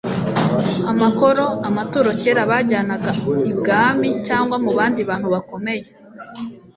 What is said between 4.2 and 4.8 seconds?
cyangwa mu